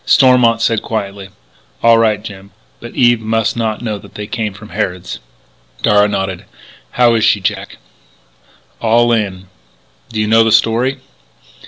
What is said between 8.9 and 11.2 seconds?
in." "Do you know the story?"